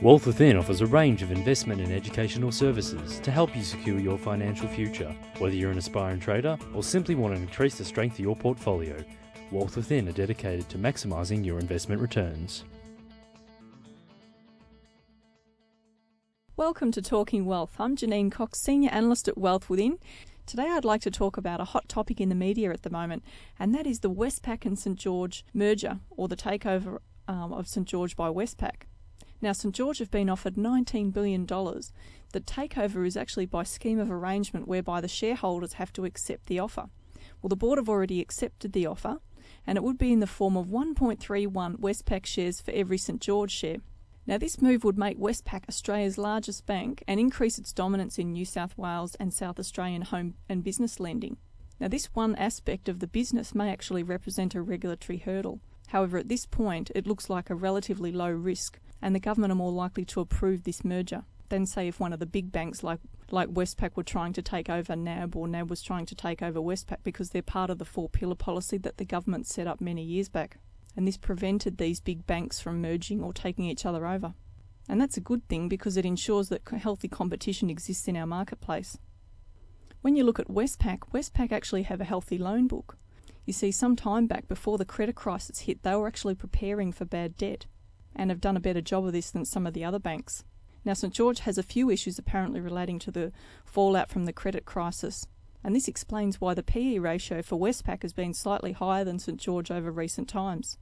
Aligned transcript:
Wealth 0.00 0.28
Within 0.28 0.56
offers 0.56 0.80
a 0.80 0.86
range 0.86 1.22
of 1.22 1.32
investment 1.32 1.80
and 1.80 1.92
educational 1.92 2.52
services 2.52 3.18
to 3.18 3.32
help 3.32 3.56
you 3.56 3.64
secure 3.64 3.98
your 3.98 4.16
financial 4.16 4.68
future. 4.68 5.12
Whether 5.38 5.56
you're 5.56 5.72
an 5.72 5.78
aspiring 5.78 6.20
trader 6.20 6.56
or 6.72 6.84
simply 6.84 7.16
want 7.16 7.34
to 7.34 7.40
increase 7.40 7.76
the 7.76 7.84
strength 7.84 8.12
of 8.12 8.20
your 8.20 8.36
portfolio, 8.36 9.04
Wealth 9.50 9.74
Within 9.74 10.08
are 10.08 10.12
dedicated 10.12 10.68
to 10.68 10.78
maximising 10.78 11.44
your 11.44 11.58
investment 11.58 12.00
returns. 12.00 12.62
Welcome 16.56 16.92
to 16.92 17.02
Talking 17.02 17.44
Wealth. 17.44 17.74
I'm 17.80 17.96
Janine 17.96 18.30
Cox, 18.30 18.60
Senior 18.60 18.90
Analyst 18.90 19.26
at 19.26 19.36
Wealth 19.36 19.68
Within. 19.68 19.98
Today 20.46 20.68
I'd 20.70 20.84
like 20.84 21.00
to 21.02 21.10
talk 21.10 21.36
about 21.36 21.60
a 21.60 21.64
hot 21.64 21.88
topic 21.88 22.20
in 22.20 22.28
the 22.28 22.36
media 22.36 22.70
at 22.70 22.82
the 22.82 22.90
moment, 22.90 23.24
and 23.58 23.74
that 23.74 23.84
is 23.84 23.98
the 23.98 24.10
Westpac 24.12 24.64
and 24.64 24.78
St 24.78 24.96
George 24.96 25.44
merger, 25.52 25.98
or 26.08 26.28
the 26.28 26.36
takeover 26.36 26.98
um, 27.26 27.52
of 27.52 27.66
St 27.66 27.84
George 27.84 28.14
by 28.14 28.28
Westpac. 28.28 28.82
Now, 29.40 29.52
St 29.52 29.74
George 29.74 29.98
have 29.98 30.10
been 30.10 30.28
offered 30.28 30.56
$19 30.56 31.12
billion. 31.12 31.46
The 31.46 32.40
takeover 32.40 33.06
is 33.06 33.16
actually 33.16 33.46
by 33.46 33.62
scheme 33.62 34.00
of 34.00 34.10
arrangement 34.10 34.66
whereby 34.66 35.00
the 35.00 35.08
shareholders 35.08 35.74
have 35.74 35.92
to 35.94 36.04
accept 36.04 36.46
the 36.46 36.58
offer. 36.58 36.86
Well, 37.40 37.48
the 37.48 37.56
board 37.56 37.78
have 37.78 37.88
already 37.88 38.20
accepted 38.20 38.72
the 38.72 38.86
offer, 38.86 39.18
and 39.64 39.78
it 39.78 39.84
would 39.84 39.98
be 39.98 40.12
in 40.12 40.20
the 40.20 40.26
form 40.26 40.56
of 40.56 40.66
1.31 40.66 41.78
Westpac 41.78 42.26
shares 42.26 42.60
for 42.60 42.72
every 42.72 42.98
St 42.98 43.20
George 43.20 43.52
share. 43.52 43.76
Now, 44.26 44.38
this 44.38 44.60
move 44.60 44.82
would 44.82 44.98
make 44.98 45.18
Westpac 45.18 45.68
Australia's 45.68 46.18
largest 46.18 46.66
bank 46.66 47.02
and 47.06 47.20
increase 47.20 47.58
its 47.58 47.72
dominance 47.72 48.18
in 48.18 48.32
New 48.32 48.44
South 48.44 48.76
Wales 48.76 49.14
and 49.14 49.32
South 49.32 49.58
Australian 49.58 50.02
home 50.02 50.34
and 50.48 50.64
business 50.64 50.98
lending. 50.98 51.36
Now, 51.80 51.88
this 51.88 52.06
one 52.06 52.34
aspect 52.34 52.88
of 52.88 52.98
the 52.98 53.06
business 53.06 53.54
may 53.54 53.70
actually 53.70 54.02
represent 54.02 54.54
a 54.54 54.60
regulatory 54.60 55.18
hurdle. 55.18 55.60
However, 55.88 56.18
at 56.18 56.28
this 56.28 56.44
point, 56.44 56.90
it 56.94 57.06
looks 57.06 57.30
like 57.30 57.48
a 57.48 57.54
relatively 57.54 58.12
low 58.12 58.30
risk, 58.30 58.78
and 59.00 59.14
the 59.14 59.20
government 59.20 59.52
are 59.52 59.56
more 59.56 59.72
likely 59.72 60.04
to 60.06 60.20
approve 60.20 60.64
this 60.64 60.84
merger 60.84 61.24
than, 61.48 61.66
say, 61.66 61.88
if 61.88 62.00
one 62.00 62.12
of 62.12 62.20
the 62.20 62.26
big 62.26 62.52
banks 62.52 62.82
like, 62.82 63.00
like 63.30 63.48
Westpac 63.48 63.96
were 63.96 64.02
trying 64.02 64.32
to 64.34 64.42
take 64.42 64.68
over 64.68 64.94
NAB 64.94 65.36
or 65.36 65.48
NAB 65.48 65.70
was 65.70 65.82
trying 65.82 66.06
to 66.06 66.14
take 66.14 66.42
over 66.42 66.60
Westpac 66.60 66.98
because 67.04 67.30
they're 67.30 67.42
part 67.42 67.70
of 67.70 67.78
the 67.78 67.84
four 67.84 68.08
pillar 68.08 68.34
policy 68.34 68.78
that 68.78 68.98
the 68.98 69.04
government 69.04 69.46
set 69.46 69.66
up 69.66 69.80
many 69.80 70.02
years 70.02 70.28
back 70.28 70.58
and 70.96 71.06
this 71.06 71.16
prevented 71.16 71.78
these 71.78 72.00
big 72.00 72.26
banks 72.26 72.60
from 72.60 72.82
merging 72.82 73.22
or 73.22 73.32
taking 73.32 73.64
each 73.66 73.86
other 73.86 74.06
over. 74.06 74.34
And 74.88 75.00
that's 75.00 75.16
a 75.16 75.20
good 75.20 75.46
thing 75.48 75.68
because 75.68 75.96
it 75.96 76.04
ensures 76.04 76.48
that 76.48 76.66
healthy 76.68 77.06
competition 77.06 77.70
exists 77.70 78.08
in 78.08 78.16
our 78.16 78.26
marketplace. 78.26 78.98
When 80.00 80.16
you 80.16 80.24
look 80.24 80.40
at 80.40 80.48
Westpac, 80.48 81.00
Westpac 81.12 81.52
actually 81.52 81.82
have 81.84 82.00
a 82.00 82.04
healthy 82.04 82.38
loan 82.38 82.66
book. 82.66 82.96
You 83.44 83.52
see, 83.52 83.70
some 83.70 83.96
time 83.96 84.26
back 84.26 84.48
before 84.48 84.76
the 84.76 84.84
credit 84.84 85.14
crisis 85.14 85.60
hit, 85.60 85.82
they 85.82 85.94
were 85.94 86.08
actually 86.08 86.34
preparing 86.34 86.92
for 86.92 87.04
bad 87.04 87.36
debt 87.36 87.66
and 88.18 88.30
have 88.30 88.40
done 88.40 88.56
a 88.56 88.60
better 88.60 88.82
job 88.82 89.06
of 89.06 89.12
this 89.12 89.30
than 89.30 89.44
some 89.44 89.66
of 89.66 89.72
the 89.72 89.84
other 89.84 89.98
banks. 89.98 90.44
Now, 90.84 90.92
St 90.94 91.14
George 91.14 91.40
has 91.40 91.56
a 91.56 91.62
few 91.62 91.88
issues 91.90 92.18
apparently 92.18 92.60
relating 92.60 92.98
to 93.00 93.10
the 93.10 93.32
fallout 93.64 94.10
from 94.10 94.24
the 94.24 94.32
credit 94.32 94.64
crisis, 94.64 95.26
and 95.62 95.74
this 95.74 95.88
explains 95.88 96.40
why 96.40 96.54
the 96.54 96.62
PE 96.62 96.98
ratio 96.98 97.42
for 97.42 97.58
Westpac 97.58 98.02
has 98.02 98.12
been 98.12 98.34
slightly 98.34 98.72
higher 98.72 99.04
than 99.04 99.18
St 99.18 99.38
George 99.38 99.70
over 99.70 99.90
recent 99.90 100.28
times. 100.28 100.78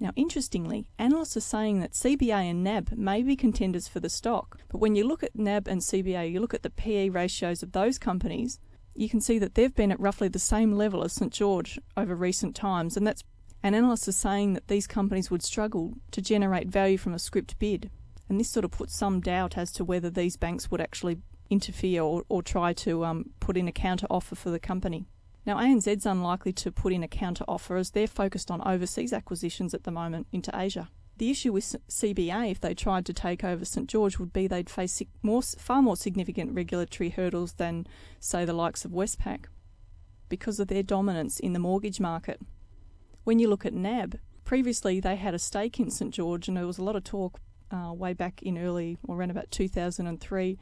Now, 0.00 0.12
interestingly, 0.14 0.90
analysts 0.98 1.36
are 1.36 1.40
saying 1.40 1.80
that 1.80 1.92
CBA 1.92 2.50
and 2.50 2.62
NAB 2.62 2.92
may 2.92 3.22
be 3.22 3.34
contenders 3.34 3.88
for 3.88 3.98
the 4.00 4.08
stock, 4.08 4.60
but 4.68 4.78
when 4.78 4.94
you 4.94 5.04
look 5.04 5.24
at 5.24 5.34
NAB 5.34 5.66
and 5.66 5.80
CBA, 5.80 6.30
you 6.30 6.40
look 6.40 6.54
at 6.54 6.62
the 6.62 6.70
PE 6.70 7.08
ratios 7.08 7.62
of 7.62 7.72
those 7.72 7.98
companies, 7.98 8.60
you 8.94 9.08
can 9.08 9.20
see 9.20 9.38
that 9.38 9.54
they've 9.54 9.74
been 9.74 9.92
at 9.92 10.00
roughly 10.00 10.28
the 10.28 10.38
same 10.38 10.72
level 10.72 11.02
as 11.02 11.12
St 11.12 11.32
George 11.32 11.80
over 11.96 12.14
recent 12.14 12.54
times, 12.54 12.96
and 12.96 13.06
that's 13.06 13.24
and 13.62 13.74
analysts 13.74 14.08
are 14.08 14.12
saying 14.12 14.54
that 14.54 14.68
these 14.68 14.86
companies 14.86 15.30
would 15.30 15.42
struggle 15.42 15.94
to 16.12 16.22
generate 16.22 16.68
value 16.68 16.98
from 16.98 17.14
a 17.14 17.18
scrip 17.18 17.52
bid. 17.58 17.90
And 18.28 18.38
this 18.38 18.50
sort 18.50 18.64
of 18.64 18.70
puts 18.70 18.96
some 18.96 19.20
doubt 19.20 19.56
as 19.56 19.72
to 19.72 19.84
whether 19.84 20.10
these 20.10 20.36
banks 20.36 20.70
would 20.70 20.80
actually 20.80 21.18
interfere 21.50 22.02
or, 22.02 22.24
or 22.28 22.42
try 22.42 22.72
to 22.74 23.04
um, 23.04 23.30
put 23.40 23.56
in 23.56 23.68
a 23.68 23.72
counter 23.72 24.06
offer 24.10 24.34
for 24.34 24.50
the 24.50 24.58
company. 24.58 25.06
Now, 25.46 25.56
ANZ's 25.56 26.04
unlikely 26.04 26.52
to 26.54 26.70
put 26.70 26.92
in 26.92 27.02
a 27.02 27.08
counter 27.08 27.44
offer 27.48 27.76
as 27.76 27.90
they're 27.90 28.06
focused 28.06 28.50
on 28.50 28.60
overseas 28.68 29.12
acquisitions 29.12 29.72
at 29.72 29.84
the 29.84 29.90
moment 29.90 30.26
into 30.30 30.52
Asia. 30.54 30.90
The 31.16 31.30
issue 31.30 31.52
with 31.52 31.74
CBA, 31.88 32.50
if 32.50 32.60
they 32.60 32.74
tried 32.74 33.06
to 33.06 33.12
take 33.12 33.42
over 33.42 33.64
St 33.64 33.88
George, 33.88 34.18
would 34.18 34.32
be 34.32 34.46
they'd 34.46 34.70
face 34.70 35.02
more, 35.22 35.42
far 35.42 35.82
more 35.82 35.96
significant 35.96 36.54
regulatory 36.54 37.10
hurdles 37.10 37.54
than, 37.54 37.86
say, 38.20 38.44
the 38.44 38.52
likes 38.52 38.84
of 38.84 38.92
Westpac, 38.92 39.46
because 40.28 40.60
of 40.60 40.68
their 40.68 40.82
dominance 40.82 41.40
in 41.40 41.54
the 41.54 41.58
mortgage 41.58 41.98
market. 41.98 42.40
When 43.28 43.38
you 43.38 43.48
look 43.48 43.66
at 43.66 43.74
NAB, 43.74 44.18
previously 44.46 45.00
they 45.00 45.16
had 45.16 45.34
a 45.34 45.38
stake 45.38 45.78
in 45.78 45.90
St 45.90 46.14
George, 46.14 46.48
and 46.48 46.56
there 46.56 46.66
was 46.66 46.78
a 46.78 46.82
lot 46.82 46.96
of 46.96 47.04
talk 47.04 47.38
uh, 47.70 47.92
way 47.92 48.14
back 48.14 48.42
in 48.42 48.56
early, 48.56 48.96
or 49.06 49.16
around 49.16 49.30
about 49.30 49.50
2003, 49.50 50.58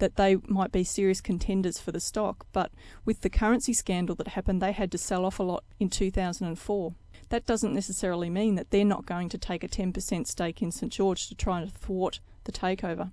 that 0.00 0.16
they 0.16 0.36
might 0.46 0.70
be 0.70 0.84
serious 0.84 1.22
contenders 1.22 1.80
for 1.80 1.92
the 1.92 1.98
stock. 1.98 2.44
But 2.52 2.72
with 3.06 3.22
the 3.22 3.30
currency 3.30 3.72
scandal 3.72 4.14
that 4.16 4.28
happened, 4.28 4.60
they 4.60 4.72
had 4.72 4.92
to 4.92 4.98
sell 4.98 5.24
off 5.24 5.38
a 5.38 5.42
lot 5.42 5.64
in 5.78 5.88
2004. 5.88 6.94
That 7.30 7.46
doesn't 7.46 7.72
necessarily 7.72 8.28
mean 8.28 8.54
that 8.56 8.70
they're 8.70 8.84
not 8.84 9.06
going 9.06 9.30
to 9.30 9.38
take 9.38 9.64
a 9.64 9.66
10% 9.66 10.26
stake 10.26 10.60
in 10.60 10.70
St 10.70 10.92
George 10.92 11.26
to 11.28 11.34
try 11.34 11.62
and 11.62 11.72
thwart 11.72 12.20
the 12.44 12.52
takeover. 12.52 13.12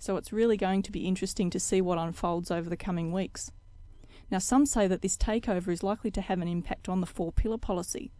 So 0.00 0.16
it's 0.16 0.32
really 0.32 0.56
going 0.56 0.82
to 0.82 0.90
be 0.90 1.06
interesting 1.06 1.48
to 1.50 1.60
see 1.60 1.80
what 1.80 1.98
unfolds 1.98 2.50
over 2.50 2.68
the 2.68 2.76
coming 2.76 3.12
weeks. 3.12 3.52
Now, 4.32 4.38
some 4.38 4.66
say 4.66 4.88
that 4.88 5.00
this 5.00 5.16
takeover 5.16 5.68
is 5.68 5.84
likely 5.84 6.10
to 6.10 6.20
have 6.20 6.40
an 6.40 6.48
impact 6.48 6.88
on 6.88 7.00
the 7.00 7.06
four 7.06 7.30
pillar 7.30 7.58
policy. 7.58 8.10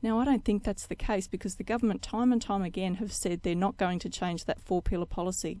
Now, 0.00 0.20
I 0.20 0.24
don't 0.24 0.44
think 0.44 0.62
that's 0.62 0.86
the 0.86 0.94
case 0.94 1.26
because 1.26 1.56
the 1.56 1.64
government, 1.64 2.02
time 2.02 2.32
and 2.32 2.40
time 2.40 2.62
again, 2.62 2.94
have 2.94 3.12
said 3.12 3.42
they're 3.42 3.54
not 3.54 3.76
going 3.76 3.98
to 4.00 4.08
change 4.08 4.44
that 4.44 4.60
four 4.60 4.80
pillar 4.80 5.06
policy. 5.06 5.60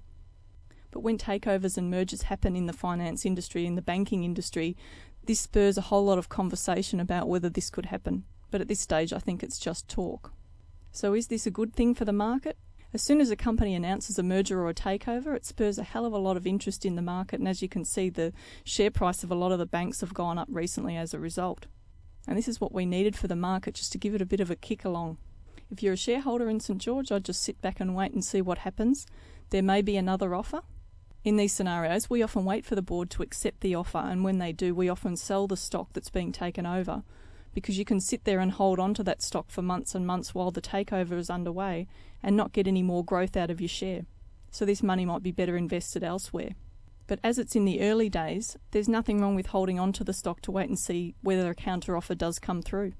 But 0.90 1.00
when 1.00 1.18
takeovers 1.18 1.76
and 1.76 1.90
mergers 1.90 2.22
happen 2.22 2.54
in 2.54 2.66
the 2.66 2.72
finance 2.72 3.26
industry, 3.26 3.66
in 3.66 3.74
the 3.74 3.82
banking 3.82 4.24
industry, 4.24 4.76
this 5.24 5.40
spurs 5.40 5.76
a 5.76 5.82
whole 5.82 6.04
lot 6.04 6.18
of 6.18 6.28
conversation 6.28 7.00
about 7.00 7.28
whether 7.28 7.50
this 7.50 7.68
could 7.68 7.86
happen. 7.86 8.24
But 8.50 8.60
at 8.60 8.68
this 8.68 8.80
stage, 8.80 9.12
I 9.12 9.18
think 9.18 9.42
it's 9.42 9.58
just 9.58 9.88
talk. 9.88 10.32
So, 10.92 11.12
is 11.14 11.26
this 11.26 11.46
a 11.46 11.50
good 11.50 11.74
thing 11.74 11.94
for 11.94 12.04
the 12.04 12.12
market? 12.12 12.56
As 12.94 13.02
soon 13.02 13.20
as 13.20 13.30
a 13.30 13.36
company 13.36 13.74
announces 13.74 14.18
a 14.18 14.22
merger 14.22 14.62
or 14.62 14.70
a 14.70 14.74
takeover, 14.74 15.36
it 15.36 15.44
spurs 15.44 15.76
a 15.76 15.82
hell 15.82 16.06
of 16.06 16.14
a 16.14 16.18
lot 16.18 16.38
of 16.38 16.46
interest 16.46 16.86
in 16.86 16.96
the 16.96 17.02
market, 17.02 17.38
and 17.38 17.46
as 17.46 17.60
you 17.60 17.68
can 17.68 17.84
see, 17.84 18.08
the 18.08 18.32
share 18.64 18.90
price 18.90 19.22
of 19.22 19.30
a 19.30 19.34
lot 19.34 19.52
of 19.52 19.58
the 19.58 19.66
banks 19.66 20.00
have 20.00 20.14
gone 20.14 20.38
up 20.38 20.48
recently 20.50 20.96
as 20.96 21.12
a 21.12 21.18
result. 21.18 21.66
And 22.28 22.38
this 22.38 22.46
is 22.46 22.60
what 22.60 22.72
we 22.72 22.86
needed 22.86 23.16
for 23.16 23.26
the 23.26 23.34
market, 23.34 23.74
just 23.74 23.90
to 23.92 23.98
give 23.98 24.14
it 24.14 24.22
a 24.22 24.26
bit 24.26 24.38
of 24.38 24.50
a 24.50 24.56
kick 24.56 24.84
along. 24.84 25.16
If 25.70 25.82
you're 25.82 25.94
a 25.94 25.96
shareholder 25.96 26.48
in 26.48 26.60
St 26.60 26.80
George, 26.80 27.10
I'd 27.10 27.24
just 27.24 27.42
sit 27.42 27.60
back 27.60 27.80
and 27.80 27.96
wait 27.96 28.12
and 28.12 28.24
see 28.24 28.40
what 28.40 28.58
happens. 28.58 29.06
There 29.50 29.62
may 29.62 29.82
be 29.82 29.96
another 29.96 30.34
offer, 30.34 30.62
in 31.24 31.36
these 31.36 31.52
scenarios, 31.52 32.08
we 32.08 32.22
often 32.22 32.44
wait 32.44 32.64
for 32.64 32.74
the 32.74 32.82
board 32.82 33.10
to 33.10 33.22
accept 33.22 33.60
the 33.60 33.74
offer, 33.74 33.98
and 33.98 34.22
when 34.22 34.38
they 34.38 34.52
do, 34.52 34.74
we 34.74 34.88
often 34.88 35.16
sell 35.16 35.46
the 35.46 35.56
stock 35.56 35.92
that's 35.92 36.10
being 36.10 36.32
taken 36.32 36.64
over 36.64 37.02
because 37.52 37.76
you 37.76 37.84
can 37.84 38.00
sit 38.00 38.24
there 38.24 38.38
and 38.38 38.52
hold 38.52 38.78
on 38.78 38.94
to 38.94 39.02
that 39.02 39.20
stock 39.20 39.50
for 39.50 39.62
months 39.62 39.94
and 39.94 40.06
months 40.06 40.34
while 40.34 40.50
the 40.50 40.62
takeover 40.62 41.18
is 41.18 41.28
underway 41.28 41.88
and 42.22 42.36
not 42.36 42.52
get 42.52 42.68
any 42.68 42.82
more 42.82 43.04
growth 43.04 43.36
out 43.36 43.50
of 43.50 43.60
your 43.60 43.68
share. 43.68 44.06
So 44.50 44.64
this 44.64 44.82
money 44.82 45.04
might 45.04 45.22
be 45.22 45.32
better 45.32 45.56
invested 45.56 46.04
elsewhere. 46.04 46.52
But 47.08 47.20
as 47.24 47.38
it's 47.38 47.56
in 47.56 47.64
the 47.64 47.80
early 47.80 48.10
days, 48.10 48.58
there's 48.70 48.88
nothing 48.88 49.20
wrong 49.20 49.34
with 49.34 49.46
holding 49.46 49.80
on 49.80 49.92
to 49.94 50.04
the 50.04 50.12
stock 50.12 50.42
to 50.42 50.52
wait 50.52 50.68
and 50.68 50.78
see 50.78 51.14
whether 51.22 51.50
a 51.50 51.54
counter 51.54 51.96
offer 51.96 52.14
does 52.14 52.38
come 52.38 52.60
through. 52.60 52.92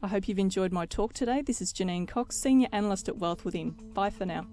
I 0.00 0.06
hope 0.06 0.28
you've 0.28 0.38
enjoyed 0.38 0.72
my 0.72 0.86
talk 0.86 1.12
today. 1.12 1.42
This 1.42 1.60
is 1.60 1.72
Janine 1.72 2.06
Cox, 2.06 2.36
Senior 2.36 2.68
Analyst 2.72 3.08
at 3.08 3.18
Wealth 3.18 3.44
Within. 3.44 3.72
Bye 3.94 4.10
for 4.10 4.24
now. 4.24 4.46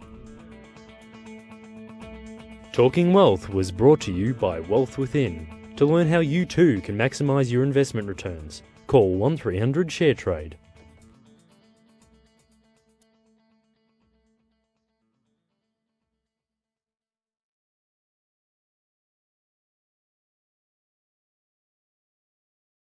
Talking 2.73 3.13
Wealth 3.13 3.47
was 3.47 3.71
brought 3.71 4.01
to 4.01 4.11
you 4.11 4.33
by 4.33 4.59
Wealth 4.59 4.97
Within. 4.97 5.73
To 5.77 5.85
learn 5.85 6.09
how 6.09 6.19
you 6.19 6.43
too 6.47 6.81
can 6.81 6.97
maximise 6.97 7.51
your 7.51 7.61
investment 7.61 8.07
returns, 8.07 8.63
call 8.87 9.13
1300 9.17 9.87
ShareTrade. 9.87 10.53